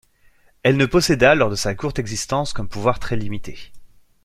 Elle 0.63 0.77
ne 0.77 0.87
posséda, 0.87 1.35
lors 1.35 1.51
de 1.51 1.55
sa 1.55 1.75
courte 1.75 1.99
existence, 1.99 2.53
qu'un 2.53 2.65
pouvoir 2.65 2.97
très 2.97 3.15
limité. 3.15 3.71